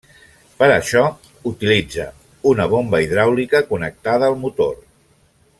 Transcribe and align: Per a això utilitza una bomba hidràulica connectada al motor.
Per 0.61 0.65
a 0.67 0.77
això 0.77 1.03
utilitza 1.51 2.07
una 2.55 2.67
bomba 2.73 3.05
hidràulica 3.09 3.65
connectada 3.71 4.31
al 4.33 4.43
motor. 4.47 4.77